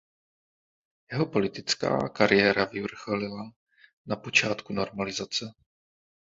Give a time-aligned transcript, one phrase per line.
[1.11, 3.51] Jeho politická kariéra vyvrcholila
[4.05, 5.53] na počátku normalizace.